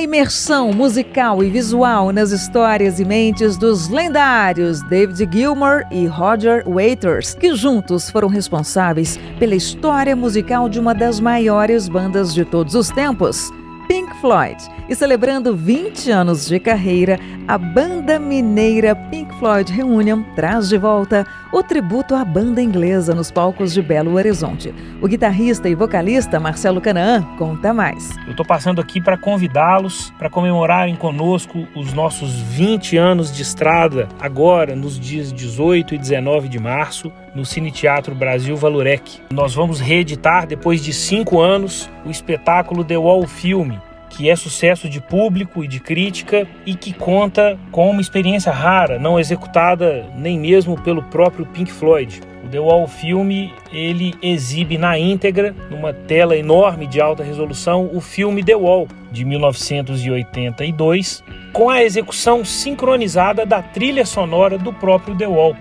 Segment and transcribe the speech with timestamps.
[0.00, 7.34] imersão musical e visual nas histórias e mentes dos lendários David Gilmour e Roger Waters,
[7.34, 12.88] que juntos foram responsáveis pela história musical de uma das maiores bandas de todos os
[12.88, 13.50] tempos,
[13.88, 14.56] Pink Floyd.
[14.88, 21.24] E celebrando 20 anos de carreira, a banda mineira Pink Floyd Reunion traz de volta
[21.52, 24.74] o tributo à banda inglesa nos palcos de Belo Horizonte.
[25.00, 28.16] O guitarrista e vocalista Marcelo Canaã conta mais.
[28.26, 34.08] Eu estou passando aqui para convidá-los para comemorarem conosco os nossos 20 anos de estrada,
[34.20, 39.20] agora nos dias 18 e 19 de março, no Cine Teatro Brasil Valurec.
[39.32, 43.78] Nós vamos reeditar, depois de cinco anos, o espetáculo The Wall Filme
[44.12, 48.98] que é sucesso de público e de crítica e que conta com uma experiência rara,
[48.98, 52.20] não executada nem mesmo pelo próprio Pink Floyd.
[52.44, 58.00] O The Wall filme ele exibe na íntegra, numa tela enorme de alta resolução, o
[58.00, 65.26] filme The Wall de 1982, com a execução sincronizada da trilha sonora do próprio The
[65.26, 65.56] Wall.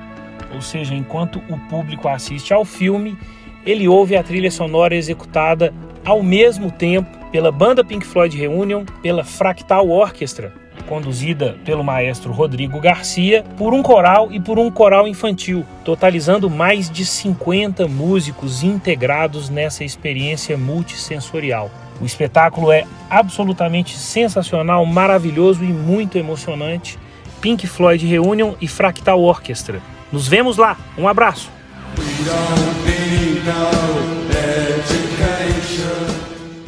[0.53, 3.17] Ou seja, enquanto o público assiste ao filme,
[3.65, 9.23] ele ouve a trilha sonora executada ao mesmo tempo pela banda Pink Floyd Reunion, pela
[9.23, 10.53] Fractal Orchestra,
[10.87, 16.89] conduzida pelo maestro Rodrigo Garcia, por um coral e por um coral infantil, totalizando mais
[16.89, 21.71] de 50 músicos integrados nessa experiência multissensorial.
[22.01, 26.97] O espetáculo é absolutamente sensacional, maravilhoso e muito emocionante.
[27.39, 29.81] Pink Floyd Reunion e Fractal Orchestra.
[30.11, 30.77] Nos vemos lá.
[30.97, 31.49] Um abraço.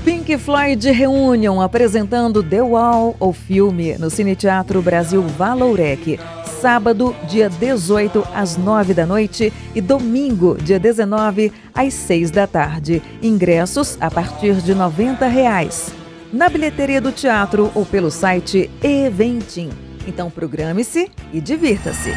[0.04, 6.20] Pink Floyd Reunion apresentando The Wall, o filme, no Cine Teatro Brasil Valourec.
[6.60, 13.02] Sábado, dia 18, às 9 da noite e domingo, dia 19, às 6 da tarde.
[13.22, 15.94] Ingressos a partir de 90 reais.
[16.34, 19.70] Na bilheteria do teatro ou pelo site Eventim.
[20.06, 22.12] Então programe-se e divirta-se.